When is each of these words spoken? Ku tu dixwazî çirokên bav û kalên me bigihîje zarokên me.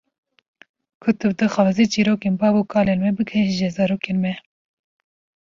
Ku 1.01 1.09
tu 1.19 1.27
dixwazî 1.39 1.85
çirokên 1.93 2.35
bav 2.41 2.53
û 2.61 2.63
kalên 2.73 2.99
me 3.05 3.11
bigihîje 3.17 3.69
zarokên 3.77 4.17
me. 4.23 4.33